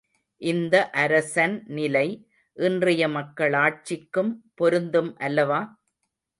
இந்த 0.41 0.75
அரசன் 0.93 1.53
நிலை, 1.71 2.03
இன்றைய 2.57 3.09
மக்களாட்சிக்கும் 3.09 4.33
பொருந்தும் 4.55 5.15
அல்லவா? 5.19 5.61